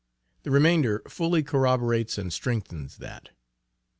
[0.41, 3.29] The remainder fully corroborates and strengthens that.